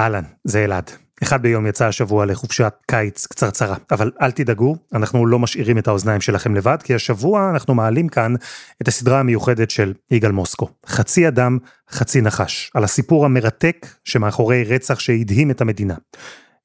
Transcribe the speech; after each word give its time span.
אהלן, 0.00 0.24
זה 0.44 0.64
אלעד. 0.64 0.90
אחד 1.22 1.42
ביום 1.42 1.66
יצא 1.66 1.86
השבוע 1.86 2.26
לחופשת 2.26 2.74
קיץ 2.86 3.26
קצרצרה, 3.26 3.76
אבל 3.90 4.10
אל 4.22 4.30
תדאגו, 4.30 4.76
אנחנו 4.94 5.26
לא 5.26 5.38
משאירים 5.38 5.78
את 5.78 5.88
האוזניים 5.88 6.20
שלכם 6.20 6.54
לבד, 6.54 6.76
כי 6.84 6.94
השבוע 6.94 7.50
אנחנו 7.50 7.74
מעלים 7.74 8.08
כאן 8.08 8.34
את 8.82 8.88
הסדרה 8.88 9.20
המיוחדת 9.20 9.70
של 9.70 9.92
יגאל 10.10 10.32
מוסקו, 10.32 10.68
חצי 10.86 11.28
אדם, 11.28 11.58
חצי 11.90 12.20
נחש, 12.20 12.70
על 12.74 12.84
הסיפור 12.84 13.24
המרתק 13.24 13.86
שמאחורי 14.04 14.64
רצח 14.64 15.00
שהדהים 15.00 15.50
את 15.50 15.60
המדינה. 15.60 15.94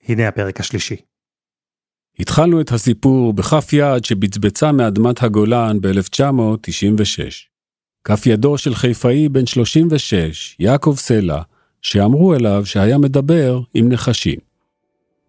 הנה 0.07 0.27
הפרק 0.27 0.59
השלישי. 0.59 0.95
התחלנו 2.19 2.61
את 2.61 2.71
הסיפור 2.71 3.33
בכף 3.33 3.69
יד 3.73 4.05
שבצבצה 4.05 4.71
מאדמת 4.71 5.23
הגולן 5.23 5.77
ב-1996. 5.81 7.19
כף 8.03 8.25
ידו 8.25 8.57
של 8.57 8.75
חיפאי 8.75 9.29
בן 9.29 9.45
36, 9.45 10.55
יעקב 10.59 10.95
סלע, 10.97 11.41
שאמרו 11.85 12.33
אליו 12.33 12.65
שהיה 12.65 12.97
מדבר 12.97 13.59
עם 13.73 13.89
נחשים. 13.89 14.39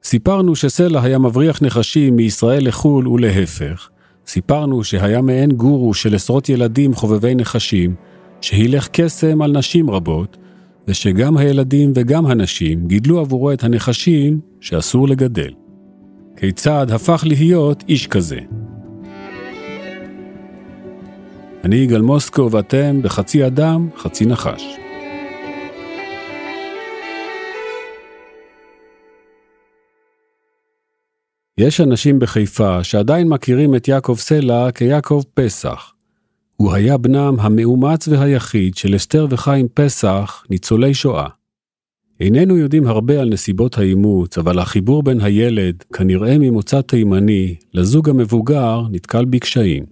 סיפרנו 0.04 0.56
שסלע 0.56 1.02
היה 1.02 1.18
מבריח 1.18 1.62
נחשים 1.62 2.16
מישראל 2.16 2.68
לחו"ל 2.68 3.08
ולהפך. 3.08 3.88
סיפרנו 4.26 4.84
שהיה 4.84 5.22
מעין 5.22 5.52
גורו 5.52 5.94
של 5.94 6.14
עשרות 6.14 6.48
ילדים 6.48 6.94
חובבי 6.94 7.34
נחשים, 7.34 7.94
שהילך 8.40 8.88
קסם 8.92 9.42
על 9.42 9.52
נשים 9.52 9.90
רבות, 9.90 10.36
ושגם 10.88 11.36
הילדים 11.36 11.92
וגם 11.94 12.26
הנשים 12.26 12.86
גידלו 12.86 13.20
עבורו 13.20 13.52
את 13.52 13.64
הנחשים 13.64 14.40
שאסור 14.60 15.08
לגדל. 15.08 15.52
כיצד 16.36 16.86
הפך 16.90 17.24
להיות 17.26 17.84
איש 17.88 18.06
כזה? 18.06 18.38
אני 21.64 21.76
יגאל 21.76 22.02
מוסקו 22.02 22.48
ואתם 22.50 23.02
בחצי 23.02 23.46
אדם, 23.46 23.88
חצי 23.96 24.26
נחש. 24.26 24.85
יש 31.60 31.80
אנשים 31.80 32.18
בחיפה 32.18 32.84
שעדיין 32.84 33.28
מכירים 33.28 33.74
את 33.74 33.88
יעקב 33.88 34.16
סלע 34.18 34.70
כיעקב 34.70 35.22
פסח. 35.34 35.92
הוא 36.56 36.72
היה 36.72 36.98
בנם 36.98 37.34
המאומץ 37.40 38.08
והיחיד 38.08 38.76
של 38.76 38.96
אסתר 38.96 39.26
וחיים 39.30 39.68
פסח, 39.74 40.44
ניצולי 40.50 40.94
שואה. 40.94 41.28
איננו 42.20 42.56
יודעים 42.56 42.86
הרבה 42.86 43.20
על 43.20 43.28
נסיבות 43.28 43.78
האימוץ, 43.78 44.38
אבל 44.38 44.58
החיבור 44.58 45.02
בין 45.02 45.20
הילד, 45.20 45.84
כנראה 45.92 46.38
ממוצא 46.38 46.80
תימני, 46.80 47.54
לזוג 47.74 48.10
המבוגר, 48.10 48.82
נתקל 48.90 49.24
בקשיים. 49.24 49.84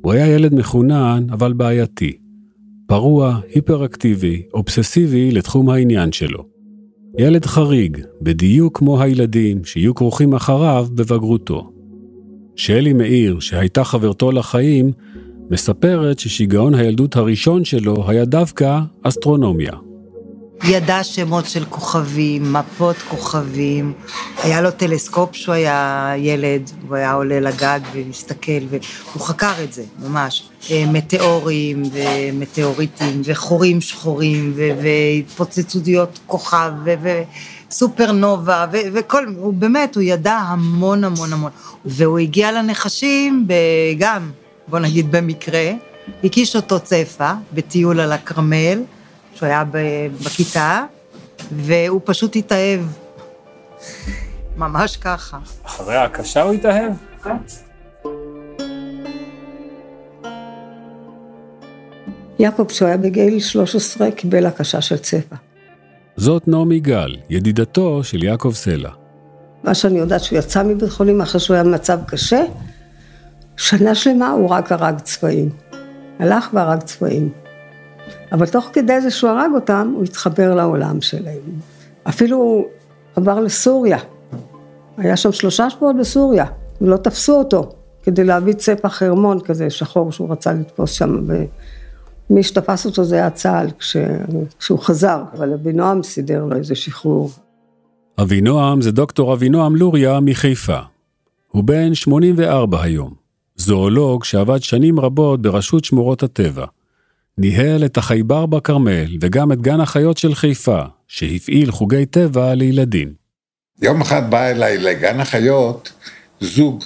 הוא 0.00 0.12
היה 0.12 0.26
ילד 0.26 0.54
מחונן, 0.54 1.26
אבל 1.32 1.52
בעייתי. 1.52 2.16
פרוע, 2.86 3.40
היפראקטיבי, 3.54 4.42
אובססיבי 4.54 5.30
לתחום 5.30 5.70
העניין 5.70 6.12
שלו. 6.12 6.59
ילד 7.18 7.46
חריג, 7.46 7.98
בדיוק 8.22 8.78
כמו 8.78 9.02
הילדים 9.02 9.64
שיהיו 9.64 9.94
כרוכים 9.94 10.34
אחריו 10.34 10.86
בבגרותו. 10.94 11.70
שלי 12.56 12.92
מאיר, 12.92 13.40
שהייתה 13.40 13.84
חברתו 13.84 14.32
לחיים, 14.32 14.92
מספרת 15.50 16.18
ששיגעון 16.18 16.74
הילדות 16.74 17.16
הראשון 17.16 17.64
שלו 17.64 18.10
היה 18.10 18.24
דווקא 18.24 18.80
אסטרונומיה. 19.02 19.72
ידע 20.64 21.04
שמות 21.04 21.46
של 21.46 21.64
כוכבים, 21.64 22.52
מפות 22.52 22.96
כוכבים. 23.08 23.92
היה 24.42 24.60
לו 24.60 24.70
טלסקופ 24.70 25.34
שהוא 25.36 25.54
היה 25.54 26.12
ילד, 26.16 26.70
הוא 26.88 26.96
היה 26.96 27.12
עולה 27.12 27.40
לגג 27.40 27.80
ומסתכל, 27.92 28.60
והוא 28.70 29.22
חקר 29.22 29.52
את 29.64 29.72
זה, 29.72 29.82
ממש. 30.02 30.48
אה, 30.70 30.84
מטאורים 30.86 31.82
ומטאוריטים 31.92 33.22
וחורים 33.24 33.80
שחורים 33.80 34.54
והתפוצצויות 34.56 36.18
כוכב 36.26 36.72
וסופרנובה 37.68 38.66
וכל, 38.72 39.26
הוא 39.36 39.54
באמת, 39.54 39.94
הוא 39.94 40.02
ידע 40.02 40.36
המון 40.36 41.04
המון 41.04 41.32
המון. 41.32 41.50
והוא 41.84 42.18
הגיע 42.18 42.52
לנחשים 42.52 43.46
גם, 43.98 44.30
בוא 44.68 44.78
נגיד 44.78 45.12
במקרה, 45.12 45.72
הקיש 46.24 46.56
אותו 46.56 46.80
צפה 46.80 47.32
בטיול 47.52 48.00
על 48.00 48.12
הכרמל. 48.12 48.82
שהוא 49.40 49.48
היה 49.48 49.64
בכיתה, 50.24 50.84
והוא 51.52 52.00
פשוט 52.04 52.36
התאהב. 52.36 52.80
ממש 54.56 54.96
ככה. 54.96 55.38
אחרי 55.62 55.96
ההקשה 55.96 56.42
הוא 56.42 56.52
התאהב? 56.52 56.92
כן. 57.22 57.36
יעקב, 62.38 62.64
כשהוא 62.68 62.88
היה 62.88 62.96
בגיל 62.96 63.40
13, 63.40 64.10
קיבל 64.10 64.46
הקשה 64.46 64.80
של 64.80 64.96
צבע. 64.96 65.36
זאת 66.16 66.48
נעמי 66.48 66.80
גל, 66.80 67.16
ידידתו 67.30 68.04
של 68.04 68.24
יעקב 68.24 68.52
סלע. 68.54 68.90
מה 69.64 69.74
שאני 69.74 69.98
יודעת, 69.98 70.24
שהוא 70.24 70.38
יצא 70.38 70.62
מבית 70.62 70.90
חולים 70.90 71.20
אחרי 71.20 71.40
שהוא 71.40 71.54
היה 71.54 71.64
במצב 71.64 71.98
קשה, 72.06 72.40
שנה 73.56 73.94
שלמה 73.94 74.30
הוא 74.30 74.48
רק 74.48 74.72
הרג 74.72 74.98
צבעים. 74.98 75.48
הלך 76.18 76.48
והרג 76.52 76.82
צבעים. 76.82 77.32
אבל 78.32 78.46
תוך 78.46 78.70
כדי 78.72 79.00
זה 79.00 79.10
שהוא 79.10 79.30
הרג 79.30 79.50
אותם, 79.54 79.92
הוא 79.96 80.04
התחבר 80.04 80.54
לעולם 80.54 81.00
שלהם. 81.00 81.40
אפילו 82.08 82.36
הוא 82.36 82.64
עבר 83.16 83.40
לסוריה. 83.40 83.98
היה 84.96 85.16
שם 85.16 85.32
שלושה 85.32 85.70
שבועות 85.70 85.96
בסוריה, 85.96 86.46
ולא 86.80 86.96
תפסו 86.96 87.38
אותו, 87.38 87.68
כדי 88.02 88.24
להביא 88.24 88.52
צפע 88.52 88.88
חרמון 88.88 89.40
כזה 89.40 89.70
שחור 89.70 90.12
שהוא 90.12 90.32
רצה 90.32 90.52
לתפוס 90.52 90.92
שם. 90.92 91.16
ומי 92.30 92.42
שתפס 92.42 92.86
אותו 92.86 93.04
זה 93.04 93.16
היה 93.16 93.30
צה"ל 93.30 93.66
כשהוא 94.58 94.78
חזר, 94.78 95.22
אבל 95.36 95.52
אבינועם 95.52 96.02
סידר 96.02 96.44
לו 96.44 96.56
איזה 96.56 96.74
שחרור. 96.74 97.30
אבינועם 98.22 98.80
זה 98.80 98.92
דוקטור 98.92 99.34
אבינועם 99.34 99.76
לוריה 99.76 100.20
מחיפה. 100.20 100.78
הוא 101.48 101.64
בן 101.64 101.94
84 101.94 102.82
היום. 102.82 103.14
זואולוג 103.56 104.24
שעבד 104.24 104.62
שנים 104.62 105.00
רבות 105.00 105.42
ברשות 105.42 105.84
שמורות 105.84 106.22
הטבע. 106.22 106.66
ניהל 107.40 107.84
את 107.84 107.96
החייבר 107.96 108.46
בכרמל 108.46 109.16
וגם 109.20 109.52
את 109.52 109.62
גן 109.62 109.80
החיות 109.80 110.18
של 110.18 110.34
חיפה, 110.34 110.82
שהפעיל 111.08 111.70
חוגי 111.70 112.06
טבע 112.06 112.54
לילדים. 112.54 113.12
יום 113.82 114.00
אחד 114.00 114.30
בא 114.30 114.46
אליי 114.46 114.78
לגן 114.78 115.20
החיות 115.20 115.92
זוג 116.40 116.84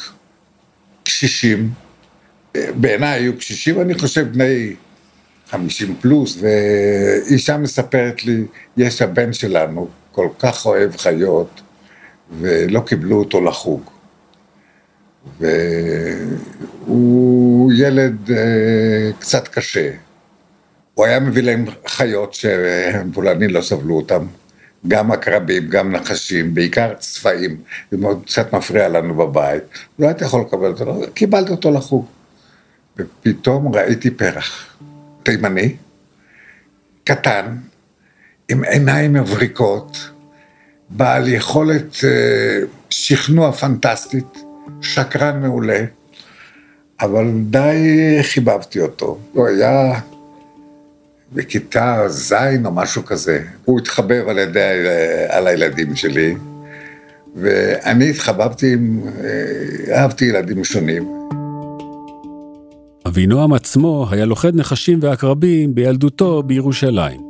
קשישים, 1.04 1.70
בעיניי 2.56 3.20
היו 3.20 3.36
קשישים, 3.38 3.80
אני 3.80 3.94
חושב 3.94 4.32
בני 4.32 4.74
חמישים 5.50 5.96
פלוס, 6.00 6.38
ואישה 6.40 7.56
מספרת 7.56 8.24
לי, 8.24 8.44
יש 8.76 9.02
הבן 9.02 9.32
שלנו 9.32 9.88
כל 10.12 10.28
כך 10.38 10.66
אוהב 10.66 10.96
חיות, 10.96 11.60
ולא 12.40 12.80
קיבלו 12.80 13.18
אותו 13.18 13.40
לחוג. 13.40 13.90
והוא 16.86 17.72
ילד 17.72 18.30
אה, 18.30 19.10
קצת 19.18 19.48
קשה, 19.48 19.90
הוא 20.94 21.06
היה 21.06 21.20
מביא 21.20 21.42
להם 21.42 21.64
חיות 21.86 22.34
שפולנים 22.34 23.50
לא 23.50 23.60
סבלו 23.60 23.96
אותם, 23.96 24.26
גם 24.88 25.12
עקרבים, 25.12 25.68
גם 25.68 25.92
נחשים, 25.92 26.54
בעיקר 26.54 26.94
צפעים, 26.98 27.56
זה 27.90 27.96
מאוד 27.96 28.22
קצת 28.26 28.52
מפריע 28.52 28.88
לנו 28.88 29.14
בבית, 29.14 29.62
לא 29.98 30.06
הייתי 30.06 30.24
יכול 30.24 30.40
לקבל 30.40 30.66
אותו, 30.66 30.84
לא, 30.84 31.06
קיבלתי 31.14 31.50
אותו 31.50 31.70
לחוג. 31.70 32.06
ופתאום 32.98 33.74
ראיתי 33.74 34.10
פרח, 34.10 34.76
תימני, 35.22 35.76
קטן, 37.04 37.56
עם 38.48 38.64
עיניים 38.64 39.12
מבריקות, 39.12 40.10
בעל 40.90 41.28
יכולת 41.28 41.96
אה, 42.04 42.60
שכנוע 42.90 43.52
פנטסטית, 43.52 44.44
שקרן 44.80 45.40
מעולה, 45.40 45.84
אבל 47.00 47.30
די 47.42 48.18
חיבבתי 48.22 48.80
אותו. 48.80 49.18
הוא 49.32 49.46
היה 49.46 50.00
בכיתה 51.34 52.04
ז' 52.08 52.32
או 52.64 52.72
משהו 52.72 53.04
כזה. 53.04 53.42
הוא 53.64 53.80
התחבב 53.80 54.28
על 54.28 54.38
ידי, 54.38 54.84
על 55.28 55.46
הילדים 55.46 55.96
שלי, 55.96 56.34
ואני 57.36 58.10
התחבבתי 58.10 58.72
עם, 58.72 59.00
אה, 59.24 59.94
אהבתי 59.96 60.24
ילדים 60.24 60.64
שונים. 60.64 61.08
אבינועם 63.06 63.52
עצמו 63.52 64.06
היה 64.10 64.24
לוכד 64.24 64.56
נחשים 64.56 64.98
ועקרבים 65.02 65.74
בילדותו 65.74 66.42
בירושלים. 66.42 67.20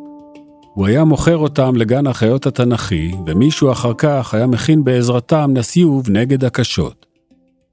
הוא 0.74 0.86
היה 0.86 1.04
מוכר 1.04 1.36
אותם 1.36 1.76
לגן 1.76 2.06
החיות 2.06 2.46
התנ"כי, 2.46 3.12
ומישהו 3.26 3.72
אחר 3.72 3.92
כך 3.98 4.34
היה 4.34 4.46
מכין 4.46 4.84
בעזרתם 4.84 5.50
נסיוב 5.54 6.10
נגד 6.10 6.44
הקשות. 6.44 7.06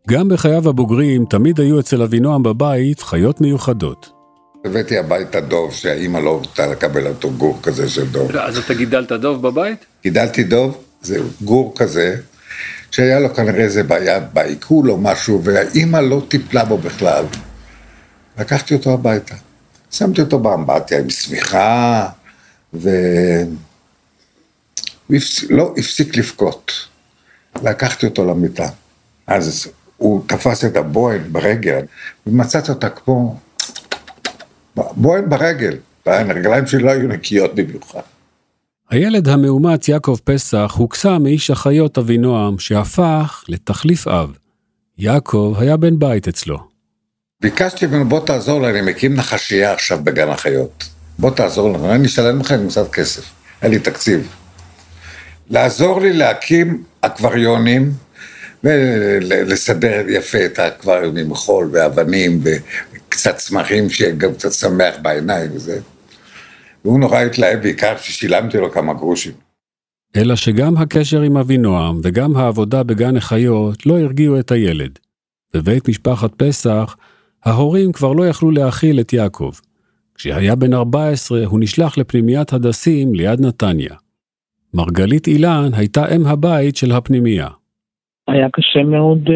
גם 0.08 0.30
בחייו 0.30 0.70
הבוגרים 0.70 1.26
תמיד 1.26 1.60
היו 1.60 1.80
אצל 1.80 2.02
אבינועם 2.02 2.44
בבית 2.44 3.02
חיות 3.02 3.42
מיוחדות. 3.42 4.21
הבאתי 4.66 4.98
הביתה 4.98 5.42
דוב 5.42 5.74
שהאימא 5.74 6.18
לא 6.18 6.38
רוצה 6.38 6.68
לקבל 6.68 7.08
אותו 7.08 7.32
גור 7.32 7.60
כזה 7.64 7.90
של 7.90 8.08
דוב. 8.08 8.36
אז 8.36 8.58
אתה 8.58 8.74
גידלת 8.74 9.12
דוב 9.12 9.48
בבית? 9.48 9.86
גידלתי 10.04 10.44
דוב, 10.44 10.84
זה 11.02 11.20
גור 11.42 11.74
כזה, 11.78 12.16
שהיה 12.92 13.20
לו 13.20 13.36
כנראה 13.36 13.64
איזה 13.64 13.84
בעיה 13.84 14.20
בעיכול 14.20 14.92
או 14.92 14.98
משהו, 14.98 15.44
והאימא 15.44 15.98
לא 15.98 16.22
טיפלה 16.28 16.66
בו 16.66 16.78
בכלל. 16.78 17.26
לקחתי 18.40 18.74
אותו 18.74 18.94
הביתה. 18.94 19.36
שמתי 19.92 20.22
אותו 20.22 20.40
באמבטיה 20.40 21.00
עם 21.00 21.10
שמיכה, 21.10 22.08
הפס... 25.10 25.44
לא 25.50 25.74
הפסיק 25.78 26.18
לבכות. 26.18 26.72
לקחתי 27.64 28.06
אותו 28.06 28.26
למיטה. 28.26 28.68
אז 29.28 29.68
הוא 29.98 30.24
תפס 30.28 30.66
את 30.66 30.76
הבוהן 30.78 31.22
ברגל, 31.32 31.82
ומצאתי 32.28 32.72
אותה 32.72 32.90
כמו... 32.90 33.40
בוהן 34.76 35.30
ברגל, 35.30 35.78
הרגליים 36.06 36.68
שלי 36.68 36.84
לא 36.84 36.92
היו 36.92 37.08
נקיות 37.08 37.56
במיוחד. 37.56 38.02
הילד 38.90 39.28
המאומץ 39.28 39.88
יעקב 39.88 40.18
פסח 40.24 40.74
הוקסם 40.78 41.24
מאיש 41.24 41.52
החיות 41.52 41.98
אבינועם, 41.98 42.60
שהפך 42.60 43.44
לתחליף 43.50 44.08
אב. 44.08 44.32
יעקב 44.98 45.56
היה 45.60 45.78
בן 45.78 46.00
בית 46.00 46.28
אצלו. 46.28 46.58
ביקשתי 47.42 47.86
ממנו, 47.86 48.10
בוא 48.10 48.26
תעזור 48.26 48.62
לי, 48.62 48.70
אני 48.70 48.92
מקים 48.92 49.16
נחשייה 49.16 49.74
עכשיו 49.74 50.00
בגן 50.04 50.30
החיות. 50.30 50.90
בוא 51.20 51.32
תעזור 51.32 51.70
לנו, 51.70 51.92
אני 51.92 52.08
אשלם 52.08 52.40
לך 52.40 52.52
עם 52.52 52.68
קצת 52.68 52.92
כסף, 52.92 53.24
אין 53.62 53.72
לי 53.72 53.80
תקציב. 53.80 54.28
לעזור 55.50 56.02
לי 56.02 56.14
להקים 56.14 56.84
אקווריונים 57.02 57.92
ולסדר 58.64 60.10
יפה 60.10 60.46
את 60.46 60.60
האקווריום 60.60 61.18
עם 61.18 61.36
חול 61.36 61.70
ואבנים 61.74 62.40
וקצת 63.12 63.36
צמחים 63.36 63.90
שיהיה 63.90 64.16
גם 64.16 64.34
קצת 64.34 64.52
שמח 64.52 64.96
בעיניים 65.02 65.52
וזה. 65.54 65.80
והוא 66.86 67.00
נורא 67.00 67.20
התלהב 67.20 67.60
בעיקר 67.62 67.98
ששילמתי 67.98 68.58
לו 68.58 68.72
כמה 68.72 68.94
גרושים. 68.94 69.32
אלא 70.16 70.36
שגם 70.36 70.78
הקשר 70.78 71.22
עם 71.22 71.38
אבינועם 71.38 72.00
וגם 72.04 72.36
העבודה 72.36 72.84
בגן 72.84 73.18
החיות 73.18 73.86
לא 73.86 74.00
הרגיעו 74.00 74.40
את 74.40 74.52
הילד. 74.52 75.00
בבית 75.54 75.90
משפחת 75.90 76.32
פסח, 76.38 76.96
ההורים 77.46 77.92
כבר 77.92 78.14
לא 78.14 78.28
יכלו 78.28 78.52
להכיל 78.52 79.00
את 79.00 79.14
יעקב. 79.14 79.52
כשהיה 80.16 80.56
בן 80.56 80.74
14 80.74 81.46
הוא 81.46 81.60
נשלח 81.60 81.98
לפנימיית 81.98 82.54
הדסים 82.54 83.16
ליד 83.16 83.42
נתניה. 83.42 83.96
מרגלית 84.74 85.28
אילן 85.28 85.70
הייתה 85.74 86.16
אם 86.16 86.26
הבית 86.26 86.76
של 86.76 86.92
הפנימייה. 86.92 87.48
היה 88.28 88.48
קשה 88.54 88.84
מאוד 88.84 89.30
אה, 89.30 89.36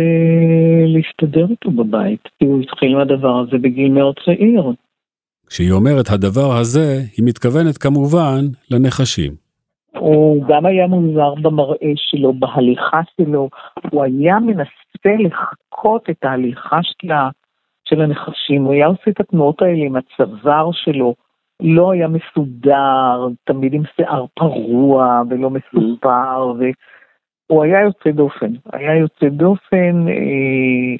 להסתדר 0.88 1.46
איתו 1.50 1.72
בבית, 1.72 2.22
כי 2.40 2.46
הוא 2.46 2.62
התחיל 2.62 2.92
עם 2.92 3.00
הדבר 3.00 3.40
הזה 3.40 3.58
בגיל 3.58 3.92
מאוד 3.92 4.16
צעיר. 4.26 4.64
כשהיא 5.48 5.72
אומרת 5.72 6.10
הדבר 6.10 6.58
הזה, 6.58 7.00
היא 7.18 7.26
מתכוונת 7.26 7.78
כמובן 7.78 8.42
לנחשים. 8.72 9.32
הוא 9.98 10.46
גם 10.48 10.66
היה 10.66 10.88
מוזר 10.88 11.34
במראה 11.42 11.94
שלו, 11.96 12.34
בהליכה 12.34 13.02
שלו, 13.18 13.50
הוא 13.92 14.04
היה 14.04 14.40
מנסה 14.40 15.24
לחקות 15.24 16.10
את 16.10 16.24
ההליכה 16.24 16.80
שלה, 16.84 17.30
של 17.90 18.02
הנחשים, 18.02 18.64
הוא 18.64 18.74
היה 18.74 18.88
עושה 18.88 19.12
את 19.12 19.20
התנועות 19.20 19.62
האלה 19.62 19.86
עם 19.86 19.96
הצוואר 19.96 20.70
שלו, 20.72 21.16
לא 21.60 21.92
היה 21.92 22.08
מסודר, 22.08 23.28
תמיד 23.44 23.74
עם 23.74 23.84
שיער 23.96 24.26
פרוע 24.34 25.22
ולא 25.30 25.50
מסופר, 25.50 26.54
והוא 27.50 27.64
היה 27.64 27.82
יוצא 27.82 28.12
דופן, 28.12 28.54
היה 28.74 28.96
יוצא 28.96 29.30
דופן, 29.30 30.08
אה, 30.08 30.96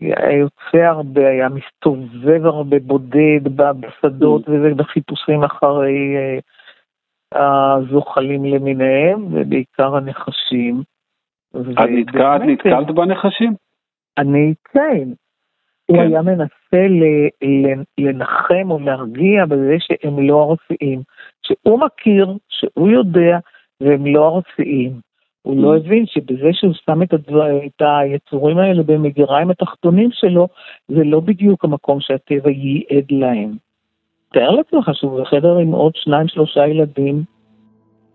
היה 0.00 0.38
יוצא 0.38 0.78
הרבה, 0.78 1.28
היה 1.28 1.48
מסתובב 1.48 2.46
הרבה 2.46 2.78
בודד 2.78 3.40
בשדות 3.56 4.48
וזה, 4.48 4.74
בחיפושים 4.74 5.44
אחרי 5.44 6.16
אה, 6.16 7.74
הזוחלים 7.74 8.44
למיניהם, 8.44 9.26
ובעיקר 9.32 9.96
הנחשים. 9.96 10.82
את 11.50 11.88
נתקעת, 11.90 12.40
נתקלת 12.40 12.90
בנחשים? 12.90 13.54
אני 14.18 14.54
כן. 14.72 15.08
הוא 15.86 15.96
כן. 15.96 16.02
היה 16.02 16.22
מנסה 16.22 16.86
לנחם 17.98 18.70
או 18.70 18.78
להרגיע 18.78 19.46
בזה 19.46 19.76
שהם 19.78 20.28
לא 20.28 20.50
ארציים. 20.50 21.00
שהוא 21.42 21.80
מכיר, 21.80 22.36
שהוא 22.48 22.88
יודע, 22.88 23.38
והם 23.80 24.06
לא 24.06 24.36
ארציים. 24.36 25.11
הוא 25.42 25.62
לא 25.62 25.76
הבין 25.76 26.06
שבזה 26.06 26.50
שהוא 26.52 26.72
שם 26.86 27.02
את, 27.02 27.12
הדבר, 27.12 27.66
את 27.66 27.82
היצורים 27.82 28.58
האלה 28.58 28.82
במגיריים 28.82 29.50
התחתונים 29.50 30.08
שלו, 30.12 30.48
זה 30.88 31.04
לא 31.04 31.20
בדיוק 31.20 31.64
המקום 31.64 32.00
שהטבע 32.00 32.50
ייעד 32.50 33.04
להם. 33.10 33.52
תאר 34.32 34.50
לעצמך 34.50 34.90
שהוא 34.92 35.20
בחדר 35.20 35.58
עם 35.58 35.72
עוד 35.72 35.92
שניים 35.96 36.28
שלושה 36.28 36.66
ילדים, 36.66 37.22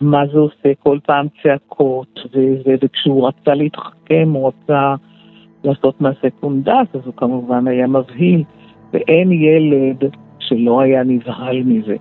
מה 0.01 0.27
זה 0.27 0.39
עושה 0.39 0.75
כל 0.79 0.99
פעם 1.05 1.27
צעקות, 1.43 2.19
וזה, 2.25 2.75
וכשהוא 2.81 3.27
רצה 3.27 3.53
להתחכם, 3.53 4.31
הוא 4.33 4.47
רצה 4.47 4.95
לעשות 5.63 6.01
מעשה 6.01 6.29
קונדס, 6.39 6.87
אז 6.93 7.01
הוא 7.05 7.13
כמובן 7.17 7.67
היה 7.67 7.87
מבהיל, 7.87 8.43
ואין 8.93 9.31
ילד 9.31 10.11
שלא 10.39 10.81
היה 10.81 11.03
נבהל 11.03 11.63
מזה. 11.63 11.95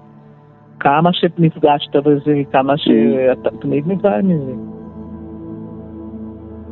כמה 0.80 1.12
שנפגשת 1.12 1.96
בזה, 1.96 2.42
כמה 2.52 2.78
שאתה 2.78 3.50
תמיד 3.60 3.84
נבהל 3.86 4.22
מזה. 4.22 4.75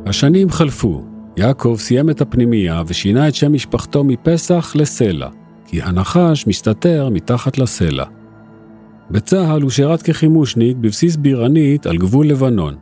השנים 0.05 0.49
חלפו. 0.49 1.03
יעקב 1.37 1.75
סיים 1.79 2.09
את 2.09 2.21
הפנימייה 2.21 2.83
ושינה 2.87 3.27
את 3.27 3.35
שם 3.35 3.53
משפחתו 3.53 4.03
מפסח 4.03 4.73
לסלע, 4.75 5.29
כי 5.67 5.81
הנחש 5.81 6.47
מסתתר 6.47 7.09
מתחת 7.11 7.57
לסלע. 7.57 8.05
בצה"ל 9.11 9.61
הוא 9.61 9.69
שירת 9.69 10.01
כחימושניק 10.01 10.77
בבסיס 10.77 11.15
בירנית 11.15 11.85
על 11.85 11.97
גבול 11.97 12.27
לבנון. 12.27 12.75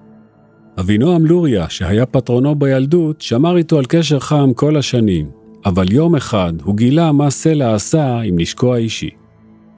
אבינועם 0.80 1.26
לוריה, 1.26 1.70
שהיה 1.70 2.06
פטרונו 2.06 2.56
בילדות, 2.56 3.22
שמר 3.22 3.58
איתו 3.58 3.78
על 3.78 3.86
קשר 3.86 4.20
חם 4.20 4.54
כל 4.56 4.78
השנים, 4.78 5.30
אבל 5.66 5.92
יום 5.92 6.16
אחד 6.16 6.54
הוא 6.64 6.76
גילה 6.76 7.12
מה 7.12 7.30
סלע 7.30 7.76
עשה 7.76 8.20
עם 8.20 8.40
נשקו 8.40 8.74
האישי. 8.74 9.10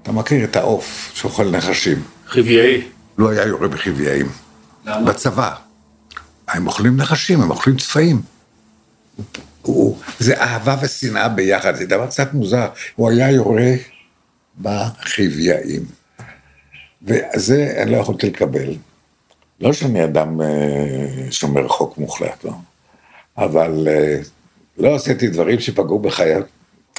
אתה 0.03 0.11
מכיר 0.11 0.43
את 0.43 0.55
העוף 0.55 1.11
שאוכל 1.13 1.51
נחשים. 1.51 1.97
חיוויאי. 2.27 2.81
לא 3.17 3.29
היה 3.29 3.47
יורה 3.47 3.67
בחיוויים. 3.67 4.25
למה? 4.85 5.05
בצבא. 5.05 5.64
הם 6.55 6.67
אוכלים 6.67 6.97
נחשים, 6.97 7.41
הם 7.41 7.51
אוכלים 7.51 7.77
צפעים. 7.77 8.21
הוא, 9.61 9.97
זה 10.19 10.41
אהבה 10.41 10.75
ושנאה 10.81 11.29
ביחד, 11.29 11.75
זה 11.75 11.85
דבר 11.85 12.07
קצת 12.07 12.33
מוזר. 12.33 12.67
הוא 12.95 13.09
היה 13.09 13.31
יורה 13.31 13.71
בחיוויים. 14.61 15.85
וזה 17.01 17.73
אני 17.77 17.91
לא 17.91 17.97
יכולתי 17.97 18.27
לקבל. 18.27 18.75
לא 19.61 19.73
שאני 19.73 20.03
אדם 20.03 20.41
אה, 20.41 21.31
שומר 21.31 21.67
חוק 21.67 21.97
מוחלט, 21.97 22.43
לא. 22.43 22.51
אבל 23.37 23.87
אה, 23.87 24.17
לא 24.77 24.95
עשיתי 24.95 25.27
דברים 25.27 25.59
שפגעו 25.59 25.99
בחיי. 25.99 26.35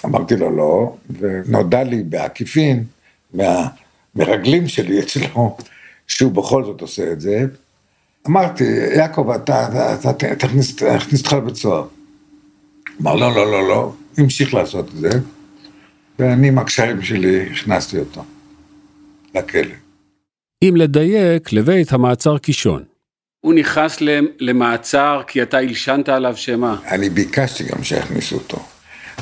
אמרתי 0.05 0.37
לו 0.37 0.57
לא, 0.57 0.97
ונודע 1.19 1.83
לי 1.83 2.03
בעקיפין 2.03 2.85
מהמרגלים 3.35 4.69
שלי 4.69 5.01
אצלו, 5.01 5.57
שהוא 6.07 6.33
בכל 6.33 6.65
זאת 6.65 6.81
עושה 6.81 7.13
את 7.13 7.21
זה. 7.21 7.45
אמרתי, 8.27 8.65
יעקב, 8.97 9.31
אתה, 9.31 9.69
אתה, 9.95 10.11
אתה 10.11 10.35
תכניס 10.35 10.77
תכניס 10.77 11.21
אותך 11.21 11.33
לבית 11.33 11.57
סוהר. 11.57 11.87
אמר, 13.01 13.15
לא, 13.15 13.35
לא, 13.35 13.51
לא, 13.51 13.69
לא, 13.69 13.93
המשיך 14.19 14.55
לעשות 14.55 14.89
את 14.89 14.97
זה, 14.97 15.09
ואני 16.19 16.49
עם 16.49 16.59
הקשרים 16.59 17.03
שלי 17.03 17.47
הכנסתי 17.53 17.99
אותו 17.99 18.25
לכלא. 19.35 19.75
אם 20.63 20.75
לדייק, 20.77 21.53
לבית 21.53 21.93
המעצר 21.93 22.39
קישון. 22.39 22.83
הוא 23.41 23.55
נכנס 23.55 23.97
למעצר 24.41 25.23
כי 25.27 25.43
אתה 25.43 25.59
הלשנת 25.59 26.09
עליו 26.09 26.37
שמה? 26.37 26.81
אני 26.89 27.11
ביקשתי 27.11 27.65
גם 27.65 27.83
שיכניסו 27.85 28.37
אותו. 28.37 28.59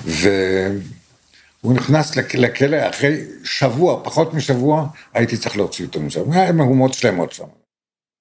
והוא 0.04 1.74
נכנס 1.74 2.16
לכ- 2.16 2.34
לכלא 2.34 2.76
אחרי 2.90 3.16
שבוע, 3.44 4.00
פחות 4.04 4.34
משבוע, 4.34 4.86
הייתי 5.14 5.36
צריך 5.36 5.56
להוציא 5.56 5.86
אותו 5.86 6.00
משם. 6.00 6.32
היה 6.32 6.52
מהומות 6.52 6.94
שלמות 6.94 7.32
שם. 7.32 7.44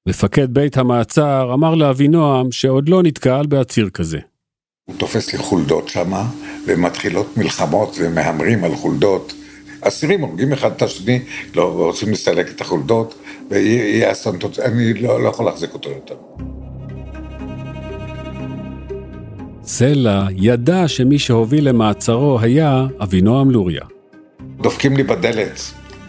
מפקד 0.07 0.53
בית 0.53 0.77
המעצר 0.77 1.51
אמר 1.53 1.75
לאבינועם 1.75 2.51
שעוד 2.51 2.89
לא 2.89 3.03
נתקל 3.03 3.45
בעציר 3.45 3.89
כזה. 3.89 4.19
הוא 4.86 4.95
תופס 4.98 5.33
לי 5.33 5.39
חולדות 5.39 5.89
שמה, 5.89 6.29
ומתחילות 6.65 7.38
מלחמות 7.38 7.98
ומהמרים 8.00 8.63
על 8.63 8.75
חולדות. 8.75 9.33
אסירים 9.81 10.22
הורגים 10.22 10.53
אחד 10.53 10.72
את 10.72 10.81
השני, 10.81 11.19
לא 11.55 11.74
רוצים 11.74 12.12
לסלק 12.12 12.50
את 12.50 12.62
החולדות, 12.62 13.15
ויהיה 13.50 14.12
אסון 14.12 14.38
תוצאה, 14.38 14.65
אני 14.65 14.93
לא, 14.93 15.24
לא 15.24 15.29
יכול 15.29 15.45
להחזיק 15.45 15.74
אותו 15.74 15.89
יותר. 15.89 16.15
סלע 19.63 20.25
ידע 20.36 20.88
שמי 20.88 21.19
שהוביל 21.19 21.69
למעצרו 21.69 22.39
היה 22.39 22.86
אבינועם 23.00 23.51
לוריה. 23.51 23.83
דופקים 24.62 24.98
לי 24.98 25.03
בדלת 25.03 25.62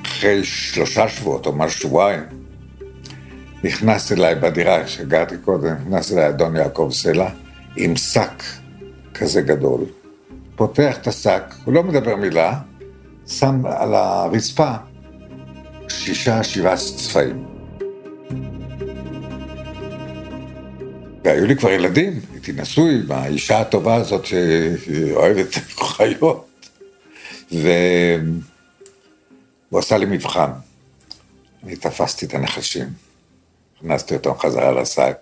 אחרי 0.03 0.45
שלושה 0.45 1.09
שבועות 1.09 1.47
או 1.47 1.53
משהו 1.53 1.81
שבועיים. 1.81 2.44
נכנס 3.65 4.13
אליי 4.13 4.35
בדירה 4.35 4.87
שגרתי 4.87 5.35
קודם, 5.39 5.75
נכנס 5.75 6.13
אליי 6.13 6.29
אדון 6.29 6.57
יעקב 6.57 6.89
סלע 6.93 7.31
עם 7.77 7.97
שק 7.97 8.43
כזה 9.15 9.43
גדול. 9.43 9.85
פותח 10.57 10.97
את 11.01 11.07
השק, 11.07 11.43
הוא 11.65 11.75
לא 11.75 11.83
מדבר 11.83 12.17
מילה, 12.17 12.61
שם 13.27 13.67
על 13.67 13.95
הרצפה 13.95 14.73
שישה, 15.89 16.43
שבעה 16.43 16.77
צפעים. 16.77 17.45
והיו 21.25 21.47
לי 21.47 21.57
כבר 21.57 21.71
ילדים, 21.71 22.21
הייתי 22.33 22.53
נשוי 22.53 22.95
עם 22.95 23.13
האישה 23.13 23.61
הטובה 23.61 23.95
הזאת 23.95 24.25
שאוהבת 24.25 25.55
חיות. 25.79 26.69
והוא 27.53 27.71
עשה 29.73 29.99
לי 29.99 30.07
מבחן. 30.07 30.51
אני 31.65 31.77
תפסתי 31.77 32.27
את 32.27 32.35
הנחשים. 32.35 33.14
הכנסתי 33.79 34.15
אותם 34.15 34.31
חזרה 34.39 34.73
לשק. 34.73 35.17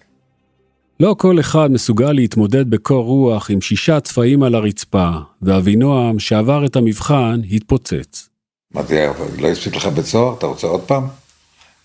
לא 1.00 1.14
כל 1.18 1.40
אחד 1.40 1.71
מסוגל 1.73 2.12
להתמודד 2.12 2.71
בקור 2.71 3.04
רוח 3.04 3.50
עם 3.50 3.61
שישה 3.61 4.00
צפעים 4.00 4.42
על 4.42 4.54
הרצפה, 4.54 5.11
ואבינועם, 5.42 6.18
שעבר 6.18 6.66
את 6.66 6.76
המבחן, 6.76 7.40
התפוצץ. 7.52 8.28
אמרתי, 8.75 8.94
לא 9.38 9.49
הספיק 9.49 9.76
לך 9.76 9.87
בית 9.87 10.04
סוהר, 10.04 10.35
אתה 10.38 10.47
רוצה 10.47 10.66
עוד 10.66 10.80
פעם? 10.80 11.06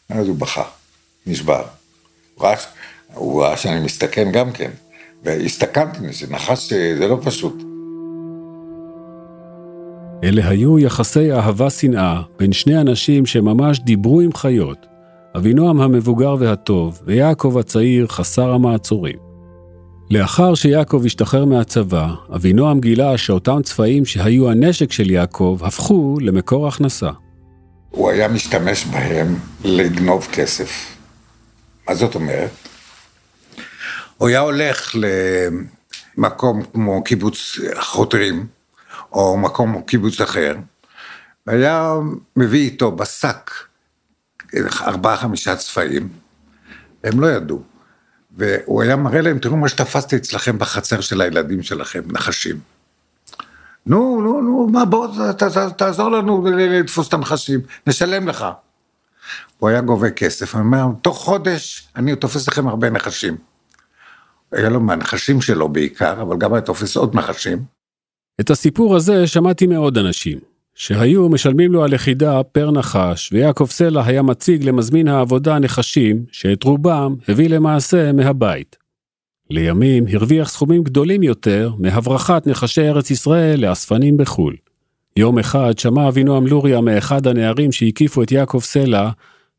אז 0.09 0.27
הוא 0.27 0.35
בכה, 0.35 0.63
נשבר. 1.27 1.63
הוא 3.13 3.43
ראה, 3.43 3.57
שאני 3.57 3.85
מסתכן 3.85 4.31
גם 4.31 4.51
כן, 4.51 4.71
והסתכנתי, 5.23 5.99
נחש 6.29 6.69
שזה 6.69 7.07
לא 7.07 7.19
פשוט. 7.23 7.63
אלה 10.23 10.49
היו 10.49 10.79
יחסי 10.79 11.33
אהבה-שנאה 11.33 12.21
בין 12.39 12.51
שני 12.53 12.81
אנשים 12.81 13.25
שממש 13.25 13.79
דיברו 13.79 14.21
עם 14.21 14.33
חיות, 14.33 14.85
אבינועם 15.37 15.81
המבוגר 15.81 16.35
והטוב, 16.39 17.01
ויעקב 17.05 17.57
הצעיר 17.59 18.07
חסר 18.07 18.49
המעצורים. 18.49 19.17
לאחר 20.11 20.55
שיעקב 20.55 21.01
השתחרר 21.05 21.45
מהצבא, 21.45 22.07
אבינועם 22.35 22.79
גילה 22.79 23.17
שאותם 23.17 23.61
צבעים 23.63 24.05
שהיו 24.05 24.51
הנשק 24.51 24.91
של 24.91 25.11
יעקב 25.11 25.59
הפכו 25.63 26.17
למקור 26.21 26.67
הכנסה. 26.67 27.09
הוא 27.89 28.09
היה 28.09 28.27
משתמש 28.27 28.85
בהם 28.85 29.35
לגנוב 29.65 30.27
כסף. 30.31 30.97
מה 31.89 31.95
זאת 31.95 32.15
אומרת? 32.15 32.51
הוא 34.17 34.27
היה 34.27 34.39
הולך 34.39 34.95
למקום 36.17 36.63
כמו 36.73 37.03
קיבוץ 37.03 37.59
חותרים, 37.79 38.47
או 39.13 39.37
מקום 39.37 39.73
כמו 39.73 39.85
קיבוץ 39.85 40.21
אחר, 40.21 40.55
והיה 41.47 41.93
מביא 42.35 42.61
איתו 42.61 42.91
בשק 42.91 43.66
ארבעה 44.81 45.17
חמישה 45.17 45.55
צפעים, 45.55 46.09
הם 47.03 47.19
לא 47.19 47.27
ידעו. 47.27 47.61
והוא 48.37 48.81
היה 48.81 48.95
מראה 48.95 49.21
להם, 49.21 49.39
תראו 49.39 49.57
מה 49.57 49.69
שתפסתי 49.69 50.15
אצלכם 50.15 50.59
בחצר 50.59 51.01
של 51.01 51.21
הילדים 51.21 51.63
שלכם, 51.63 52.01
נחשים. 52.07 52.59
נו, 53.85 54.21
נו, 54.21 54.41
נו, 54.41 54.67
מה, 54.71 54.85
בוא, 54.85 55.07
ת, 55.07 55.43
ת, 55.43 55.77
תעזור 55.77 56.11
לנו 56.11 56.45
לתפוס 56.45 57.07
את 57.07 57.13
הנחשים, 57.13 57.59
נשלם 57.87 58.27
לך. 58.27 58.45
הוא 59.57 59.69
היה 59.69 59.81
גובה 59.81 60.09
כסף, 60.09 60.55
אני 60.55 60.63
אומר, 60.63 60.85
תוך 61.01 61.17
חודש 61.17 61.87
אני 61.95 62.15
תופס 62.15 62.47
לכם 62.47 62.67
הרבה 62.67 62.89
נחשים. 62.89 63.37
היה 64.51 64.69
לו 64.69 64.79
מהנחשים 64.79 65.41
שלו 65.41 65.69
בעיקר, 65.69 66.21
אבל 66.21 66.37
גם 66.37 66.53
היה 66.53 66.61
תופס 66.61 66.97
עוד 66.97 67.15
נחשים. 67.15 67.63
את 68.41 68.49
הסיפור 68.49 68.95
הזה 68.95 69.27
שמעתי 69.27 69.67
מעוד 69.67 69.97
אנשים. 69.97 70.39
שהיו 70.79 71.29
משלמים 71.29 71.71
לו 71.71 71.83
על 71.83 71.93
יחידה 71.93 72.43
פר 72.43 72.71
נחש, 72.71 73.29
ויעקב 73.33 73.67
סלע 73.69 74.05
היה 74.05 74.21
מציג 74.21 74.63
למזמין 74.63 75.07
העבודה 75.07 75.59
נחשים, 75.59 76.25
שאת 76.31 76.63
רובם 76.63 77.15
הביא 77.27 77.49
למעשה 77.49 78.11
מהבית. 78.11 78.75
לימים 79.49 80.05
הרוויח 80.13 80.49
סכומים 80.49 80.83
גדולים 80.83 81.23
יותר 81.23 81.71
מהברחת 81.79 82.47
נחשי 82.47 82.81
ארץ 82.81 83.11
ישראל 83.11 83.65
לאספנים 83.65 84.17
בחו"ל. 84.17 84.55
יום 85.15 85.39
אחד 85.39 85.79
שמע 85.79 86.07
אבינועם 86.07 86.47
לוריה 86.47 86.81
מאחד 86.81 87.27
הנערים 87.27 87.71
שהקיפו 87.71 88.23
את 88.23 88.31
יעקב 88.31 88.59
סלע, 88.63 89.09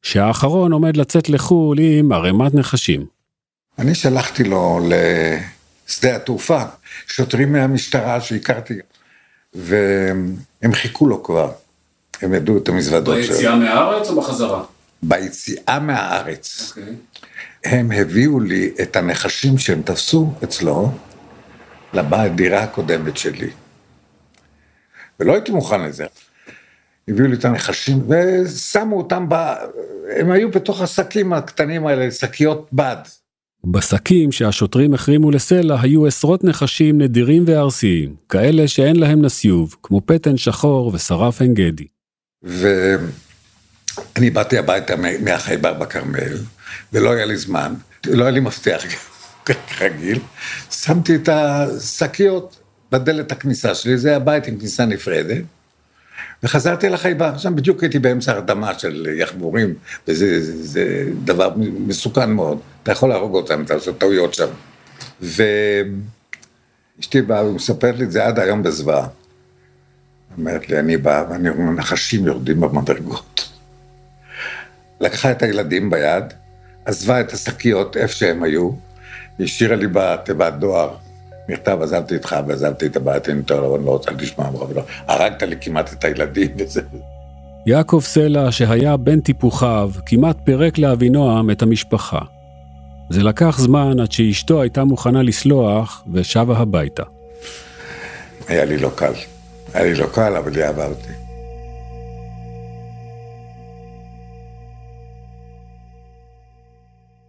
שהאחרון 0.03 0.73
עומד 0.73 0.97
לצאת 0.97 1.29
לחו"ל 1.29 1.79
עם 1.79 2.13
ערימת 2.13 2.55
נחשים. 2.55 3.07
אני 3.79 3.95
שלחתי 3.95 4.45
לו 4.45 4.81
לשדה 4.89 6.17
התעופה 6.17 6.63
שוטרים 7.07 7.53
מהמשטרה 7.53 8.21
שהכרתי 8.21 8.75
והם 9.59 10.73
חיכו 10.73 11.07
לו 11.07 11.23
כבר, 11.23 11.53
הם 12.23 12.35
ידעו 12.35 12.59
את 12.59 12.69
המזוודות 12.69 13.25
שלו. 13.25 13.35
ביציאה 13.35 13.57
מהארץ 13.57 14.11
או 14.11 14.21
בחזרה? 14.21 14.65
ביציאה 15.03 15.79
מהארץ. 15.79 16.69
אוקיי. 16.71 16.85
Okay. 16.85 17.19
הם 17.65 17.93
הביאו 17.93 18.41
לי 18.41 18.71
את 18.83 18.97
הנחשים 18.97 19.59
שהם 19.59 19.83
תפסו 19.83 20.33
אצלו 20.45 20.93
לדירה 21.93 22.63
הקודמת 22.63 23.17
שלי. 23.17 23.51
ולא 25.21 25.33
הייתי 25.33 25.53
מוכן 25.53 25.81
לזה. 25.81 26.07
הביאו 27.09 27.27
לי 27.27 27.37
את 27.37 27.45
הנחשים 27.45 28.03
ושמו 28.09 28.97
אותם, 28.97 29.27
ב... 29.29 29.55
הם 30.17 30.31
היו 30.31 30.51
בתוך 30.51 30.81
השקים 30.81 31.33
הקטנים 31.33 31.87
האלה, 31.87 32.11
שקיות 32.11 32.69
בד. 32.73 32.97
בשקים 33.71 34.33
שהשוטרים 34.33 34.95
החרימו 34.95 35.31
לסלע 35.31 35.81
היו 35.81 36.07
עשרות 36.07 36.45
נחשים 36.45 37.01
נדירים 37.01 37.45
וארסיים, 37.47 38.15
כאלה 38.29 38.69
שאין 38.69 38.97
להם 38.97 39.23
נסיוב, 39.23 39.77
כמו 39.83 40.01
פטן 40.07 40.37
שחור 40.37 40.91
ושרף 40.95 41.41
עין 41.41 41.55
גדי. 41.55 41.87
ואני 42.43 44.31
באתי 44.31 44.59
הביתה 44.59 44.95
מהחייבר 45.25 45.73
בכרמל, 45.73 46.37
ולא 46.93 47.13
היה 47.13 47.25
לי 47.25 47.37
זמן, 47.37 47.75
לא 48.07 48.25
היה 48.25 48.31
לי 48.31 48.41
מפתח 48.41 48.83
כרגיל, 49.77 50.19
שמתי 50.71 51.17
את 51.17 51.29
השקיות 51.29 52.61
בדלת 52.93 53.33
הכניסה 53.33 53.75
שלי, 53.75 53.99
זה 53.99 54.17
הבית 54.17 54.47
עם 54.47 54.59
כניסה 54.59 54.87
נפרדת. 54.87 55.43
וחזרתי 56.43 56.89
לחייבה, 56.89 57.39
שם 57.39 57.57
בדיוק 57.57 57.83
הייתי 57.83 57.99
באמצע 57.99 58.33
הרדמה 58.33 58.79
של 58.79 59.09
יחבורים, 59.19 59.75
וזה 60.09 60.41
זה, 60.41 60.63
זה 60.63 61.05
דבר 61.25 61.53
מסוכן 61.59 62.31
מאוד, 62.31 62.59
אתה 62.83 62.93
יכול 62.93 63.09
להרוג 63.09 63.35
אותם, 63.35 63.63
אתה 63.63 63.75
עושה 63.75 63.93
טעויות 63.93 64.35
שם. 64.35 64.49
ואשתי 65.21 67.23
באה 67.23 67.47
ומספרת 67.47 67.99
לי 67.99 68.05
את 68.05 68.13
זה 68.13 68.27
עד 68.27 68.39
היום 68.39 68.63
בזוועה. 68.63 69.07
אומרת 70.39 70.69
לי, 70.69 70.79
אני 70.79 70.97
באה 70.97 71.25
ואני 71.31 71.51
רואה 71.51 71.71
נחשים 71.71 72.27
יורדים 72.27 72.61
במדרגות. 72.61 73.49
לקחה 75.01 75.31
את 75.31 75.43
הילדים 75.43 75.91
ביד, 75.91 76.25
עזבה 76.85 77.21
את 77.21 77.33
השקיות 77.33 77.97
איפה 77.97 78.15
שהם 78.15 78.43
היו, 78.43 78.71
והשאירה 79.39 79.77
לי 79.77 79.87
בתיבת 79.93 80.53
דואר 80.53 80.97
מכתב, 81.49 81.79
עזבתי 81.83 82.15
איתך 82.15 82.37
ועזבתי 82.47 82.87
את 82.87 82.97
הבית, 82.97 83.29
אני 83.29 83.39
יותר 83.39 83.61
לא, 83.61 83.79
רוצה 83.85 84.11
לשמוע 84.11 84.51
ממך, 84.51 84.63
ולא, 84.71 84.83
הרגת 85.07 85.43
לי 85.43 85.57
כמעט 85.61 85.93
את 85.93 86.05
הילדים 86.05 86.49
וזה. 86.59 86.81
יעקב 87.67 88.01
סלע, 88.03 88.53
שהיה 88.53 88.97
בן 88.97 89.21
טיפוחיו, 89.21 89.91
כמעט 90.07 90.37
פירק 90.45 90.79
לאבינועם 90.79 91.51
את 91.51 91.63
המשפחה. 91.63 92.21
זה 93.11 93.23
לקח 93.23 93.59
זמן 93.59 94.01
עד 94.01 94.13
שאשתו 94.13 94.63
הייתה 94.63 94.85
מוכנה 94.85 95.23
לסלוח 95.23 96.05
ושבה 96.13 96.59
הביתה. 96.59 97.03
היה 98.49 98.65
לי 98.65 98.79
לא 98.79 98.91
קל. 98.95 99.13
היה 99.75 99.85
לי 99.85 99.95
לא 99.95 100.07
קל, 100.07 100.37
אבל 100.37 100.63
אהבה 100.63 100.87
אותי. 100.87 101.13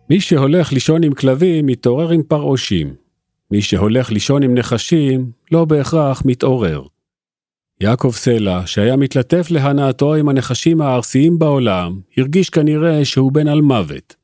מי 0.09 0.21
שהולך 0.21 0.73
לישון 0.73 1.03
עם 1.03 1.13
כלבים 1.13 1.65
מתעורר 1.65 2.09
עם 2.09 2.23
פרעושים. 2.23 3.08
מי 3.51 3.61
שהולך 3.61 4.11
לישון 4.11 4.43
עם 4.43 4.53
נחשים, 4.53 5.31
לא 5.51 5.65
בהכרח 5.65 6.21
מתעורר. 6.25 6.81
יעקב 7.81 8.11
סלע, 8.11 8.61
שהיה 8.65 8.95
מתלטף 8.95 9.51
להנאתו 9.51 10.13
עם 10.13 10.29
הנחשים 10.29 10.81
הארסיים 10.81 11.39
בעולם, 11.39 11.99
הרגיש 12.17 12.49
כנראה 12.49 13.05
שהוא 13.05 13.31
בן 13.31 13.47
על 13.47 13.61
מוות. 13.61 14.15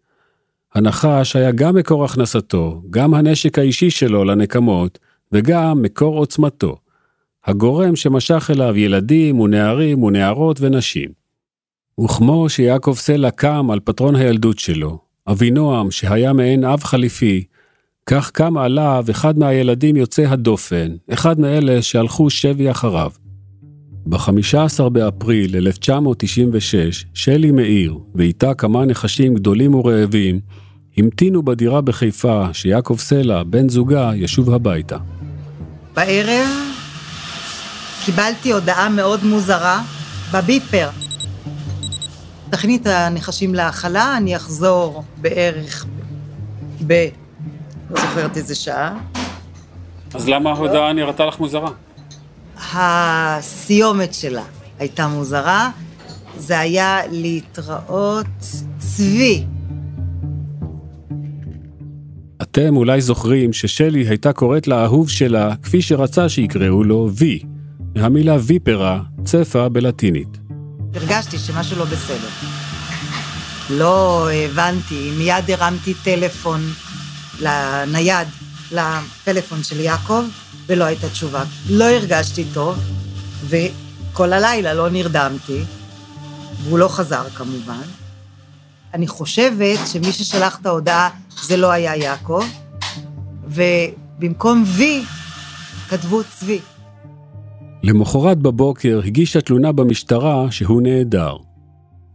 הנחש 0.76 1.36
היה 1.36 1.52
גם 1.52 1.76
מקור 1.76 2.06
הכנסתו, 2.06 2.82
גם 2.90 3.14
הנשק 3.14 3.60
האישי 3.60 3.90
שלו 3.90 4.24
לנקמות, 4.24 5.00
וגם 5.32 5.82
מקור 5.82 6.18
עוצמתו. 6.18 6.78
הגורם 7.46 7.96
שמשך 7.96 8.50
אליו 8.54 8.78
ילדים 8.78 9.40
ונערים 9.40 10.04
ונערות 10.04 10.62
ונשים. 10.62 11.10
וכמו 12.04 12.50
שיעקב 12.50 12.94
סלע 12.94 13.32
קם 13.32 13.72
על 13.72 13.80
פטרון 13.80 14.16
הילדות 14.16 14.60
שלו, 14.60 15.00
אבינועם, 15.28 15.92
שהיה 15.92 16.34
מעין 16.34 16.64
אב 16.64 16.84
חליפי, 16.84 17.44
כך 18.10 18.32
קם 18.32 18.58
עליו 18.58 19.06
אחד 19.12 19.40
מהילדים 19.40 19.96
יוצא 19.96 20.22
הדופן, 20.22 20.96
אחד 21.14 21.40
מאלה 21.40 21.82
שהלכו 21.82 22.30
שבי 22.30 22.72
אחריו. 22.72 23.12
ב-15 24.06 24.90
באפריל 24.90 25.56
1996, 25.56 27.06
שלי 27.14 27.52
מאיר 27.52 27.98
ואיתה 28.16 28.54
כמה 28.54 28.86
נחשים 28.86 29.36
גדולים 29.36 29.76
ורעבים 29.76 30.40
המתינו 30.98 31.44
בדירה 31.44 31.82
בחיפה 31.82 32.54
שיעקב 32.54 32.96
סלע, 33.00 33.44
בן 33.44 33.70
זוגה, 33.70 34.12
ישוב 34.16 34.54
הביתה. 34.54 34.98
בערב 35.94 36.50
קיבלתי 38.06 38.52
הודעה 38.52 38.90
מאוד 38.90 39.24
מוזרה 39.24 39.82
בביפר. 40.34 40.90
תכיני 42.50 42.76
את 42.76 42.88
הנחשים 42.88 43.56
להאכלה, 43.56 44.18
אני 44.18 44.36
אחזור 44.36 45.04
בערך 45.18 45.86
ב... 46.88 47.08
לא 47.90 48.02
זוכרת 48.02 48.38
איזה 48.38 48.56
שעה. 48.56 48.98
אז 50.14 50.30
למה 50.30 50.50
ההודעה 50.50 50.94
נראתה 50.94 51.26
לך 51.26 51.40
מוזרה? 51.40 51.70
הסיומת 52.74 54.14
שלה 54.14 54.44
הייתה 54.80 55.08
מוזרה, 55.08 55.70
זה 56.38 56.60
היה 56.60 57.00
להתראות 57.12 58.26
צבי. 58.78 59.46
אתם 62.42 62.78
אולי 62.78 63.02
זוכרים 63.02 63.54
ששלי 63.54 64.08
הייתה 64.08 64.34
קוראת 64.34 64.68
לאהוב 64.68 65.10
שלה 65.10 65.56
כפי 65.64 65.82
שרצה 65.82 66.30
שיקראו 66.30 66.84
לו 66.84 67.10
וי, 67.18 67.40
מהמילה 67.96 68.36
ויפרה, 68.40 69.02
צפה 69.24 69.70
בלטינית. 69.70 70.38
הרגשתי 70.94 71.38
שמשהו 71.38 71.78
לא 71.80 71.86
בסדר. 71.86 72.28
לא 73.70 74.30
הבנתי, 74.32 75.12
מיד 75.18 75.52
הרמתי 75.52 75.94
טלפון 75.94 76.62
לנייד, 77.40 78.28
לפלאפון 78.72 79.64
של 79.64 79.80
יעקב, 79.80 80.24
ולא 80.68 80.84
הייתה 80.84 81.10
תשובה. 81.10 81.44
לא 81.70 81.86
הרגשתי 81.86 82.46
טוב, 82.54 82.78
וכל 83.48 84.34
הלילה 84.34 84.74
לא 84.74 84.90
נרדמתי, 84.90 85.64
והוא 86.64 86.80
לא 86.80 86.88
חזר 86.88 87.30
כמובן. 87.30 87.82
אני 88.94 89.08
חושבת 89.08 89.80
שמי 89.92 90.12
ששלח 90.12 90.60
את 90.62 90.66
ההודעה 90.66 91.10
זה 91.44 91.58
לא 91.58 91.72
היה 91.72 91.96
יעקב, 91.96 92.44
ובמקום 93.48 94.64
וי 94.68 95.04
כתבו 95.90 96.22
צבי. 96.24 96.60
למחרת 97.84 98.38
בבוקר 98.38 99.02
הגישה 99.06 99.42
תלונה 99.42 99.72
במשטרה 99.72 100.52
שהוא 100.52 100.82
נעדר. 100.82 101.36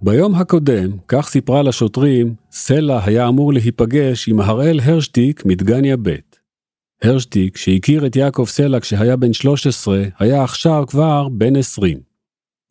ביום 0.02 0.34
הקודם, 0.34 0.90
כך 1.08 1.28
סיפרה 1.28 1.62
לשוטרים, 1.62 2.34
סלע 2.50 3.04
היה 3.04 3.28
אמור 3.28 3.52
להיפגש 3.52 4.28
עם 4.28 4.40
הראל 4.40 4.80
הרשטיק 4.80 5.44
מדגניה 5.44 5.96
ב'. 6.02 6.16
הרשטיק, 7.02 7.56
שהכיר 7.56 8.06
את 8.06 8.16
יעקב 8.16 8.44
סלע 8.48 8.80
כשהיה 8.80 9.16
בן 9.16 9.32
13, 9.32 10.02
היה 10.18 10.44
עכשיו 10.44 10.84
כבר 10.86 11.28
בן 11.28 11.56
20. 11.56 12.00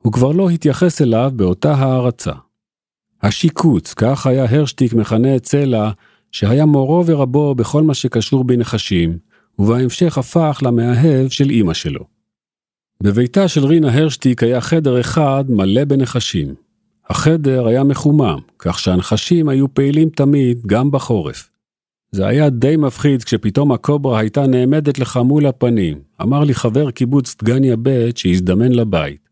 הוא 0.04 0.14
כבר 0.14 0.32
לא 0.32 0.50
התייחס 0.50 1.02
אליו 1.02 1.32
באותה 1.36 1.74
הערצה. 1.74 2.34
השיקוץ, 3.22 3.94
כך 3.94 4.28
היה 4.28 4.46
הרשטיק 4.50 4.94
מכנה 4.94 5.36
את 5.36 5.46
סלע, 5.46 5.92
שהיה 6.32 6.66
מורו 6.66 7.06
ורבו 7.06 7.56
בכל 7.56 7.84
מה 7.84 7.94
שקשור 7.94 8.44
בנחשים, 8.44 9.18
ובהמשך 9.60 10.18
הפך 10.18 10.60
למאהב 10.66 11.30
של 11.30 11.52
אמא 11.52 11.74
שלו. 11.74 12.06
בביתה 13.04 13.48
של 13.48 13.66
רינה 13.66 13.94
הרשטיק 13.94 14.44
היה 14.44 14.62
חדר 14.62 15.00
אחד 15.00 15.44
מלא 15.50 15.86
בנחשים. 15.86 16.69
החדר 17.10 17.68
היה 17.68 17.84
מחומם, 17.84 18.40
כך 18.60 18.80
שהנחשים 18.80 19.50
היו 19.50 19.74
פעילים 19.74 20.10
תמיד, 20.10 20.58
גם 20.68 20.92
בחורף. 20.92 21.50
זה 22.12 22.28
היה 22.28 22.50
די 22.50 22.76
מפחיד 22.76 23.24
כשפתאום 23.24 23.72
הקוברה 23.72 24.20
הייתה 24.20 24.48
נעמדת 24.48 25.00
לך 25.00 25.18
מול 25.18 25.46
הפנים, 25.46 26.00
אמר 26.22 26.44
לי 26.44 26.54
חבר 26.54 26.92
קיבוץ 26.92 27.36
דגניה 27.42 27.76
ב' 27.82 28.10
שהזדמן 28.16 28.72
לבית. 28.72 29.30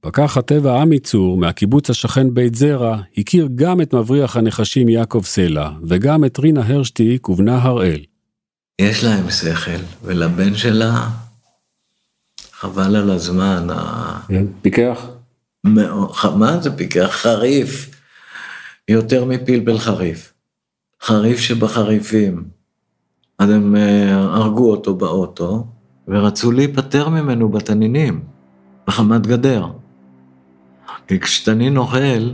פקח 0.00 0.36
הטבע 0.36 0.82
עמי 0.82 0.98
צור, 0.98 1.36
מהקיבוץ 1.36 1.90
השכן 1.90 2.34
בית 2.34 2.54
זרע, 2.54 3.00
הכיר 3.18 3.48
גם 3.54 3.80
את 3.80 3.94
מבריח 3.94 4.36
הנחשים 4.36 4.88
יעקב 4.88 5.22
סלע, 5.24 5.70
וגם 5.88 6.24
את 6.24 6.38
רינה 6.38 6.66
הרשטיק 6.66 7.28
ובנה 7.28 7.62
הראל. 7.62 8.00
יש 8.80 9.04
להם 9.04 9.30
שכל, 9.30 9.82
ולבן 10.02 10.54
שלה, 10.54 11.08
חבל 12.52 12.96
על 12.96 13.10
הזמן. 13.10 13.66
פיקח? 14.62 15.15
מה 16.36 16.60
זה 16.60 16.76
פיקח? 16.76 17.08
חריף. 17.10 17.90
יותר 18.88 19.24
מפלפל 19.24 19.78
חריף. 19.78 20.32
חריף 21.02 21.38
שבחריפים. 21.38 22.44
אז 23.38 23.50
הם 23.50 23.76
אה, 23.76 24.14
הרגו 24.14 24.70
אותו 24.70 24.94
באוטו, 24.94 25.66
ורצו 26.08 26.52
להיפטר 26.52 27.08
ממנו 27.08 27.48
בתנינים, 27.48 28.20
בחמת 28.86 29.26
גדר. 29.26 29.66
כי 31.08 31.20
כשתנין 31.20 31.76
אוכל, 31.76 32.30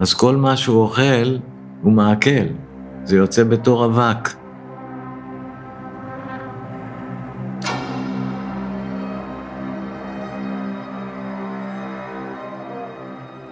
אז 0.00 0.14
כל 0.14 0.36
מה 0.36 0.56
שהוא 0.56 0.82
אוכל, 0.82 1.36
הוא 1.82 1.92
מעכל. 1.92 2.46
זה 3.04 3.16
יוצא 3.16 3.44
בתור 3.44 3.84
אבק. 3.84 4.43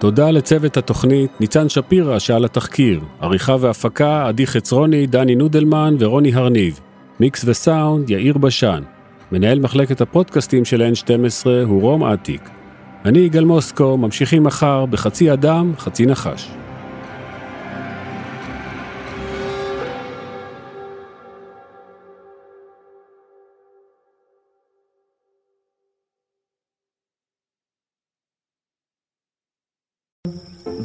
תודה 0.03 0.31
לצוות 0.31 0.77
התוכנית, 0.77 1.31
ניצן 1.39 1.69
שפירא 1.69 2.19
שעל 2.19 2.45
התחקיר, 2.45 2.99
עריכה 3.19 3.55
והפקה, 3.59 4.27
עדי 4.27 4.47
חצרוני, 4.47 5.07
דני 5.07 5.35
נודלמן 5.35 5.95
ורוני 5.99 6.33
הרניב, 6.33 6.79
מיקס 7.19 7.45
וסאונד, 7.45 8.09
יאיר 8.09 8.37
בשן. 8.37 8.83
מנהל 9.31 9.59
מחלקת 9.59 10.01
הפודקאסטים 10.01 10.65
של 10.65 10.91
N12 10.93 11.45
הוא 11.65 11.81
רום 11.81 12.03
עתיק. 12.03 12.49
אני 13.05 13.19
יגאל 13.19 13.45
מוסקו, 13.45 13.97
ממשיכים 13.97 14.43
מחר 14.43 14.85
בחצי 14.85 15.33
אדם, 15.33 15.73
חצי 15.77 16.05
נחש. 16.05 16.62